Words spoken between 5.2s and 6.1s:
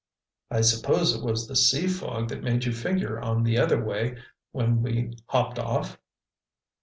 hopped off?"